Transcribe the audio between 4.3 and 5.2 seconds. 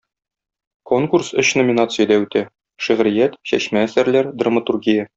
драматургия.